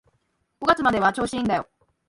[0.61, 1.69] 五月までは調子いいんだよ